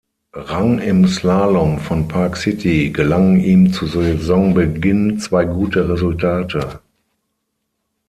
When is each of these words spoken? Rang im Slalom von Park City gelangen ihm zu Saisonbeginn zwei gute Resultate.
Rang 0.33 0.79
im 0.79 1.07
Slalom 1.07 1.77
von 1.79 2.07
Park 2.07 2.35
City 2.35 2.89
gelangen 2.89 3.39
ihm 3.39 3.71
zu 3.71 3.85
Saisonbeginn 3.85 5.19
zwei 5.19 5.45
gute 5.45 5.87
Resultate. 5.89 6.81